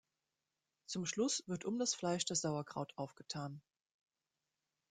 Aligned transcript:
Zum 0.87 1.05
Schluss 1.05 1.43
wird 1.45 1.63
um 1.63 1.77
das 1.77 1.93
Fleisch 1.93 2.25
das 2.25 2.41
Sauerkraut 2.41 2.91
aufgetan. 2.95 3.61